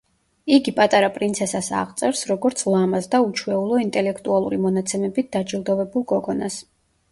[0.55, 6.61] იგი პატარა პრინცესას აღწერს როგორც ლამაზ და უჩვეულო ინტელექტუალური მონაცემებით დაჯილდოვებულ გოგონას.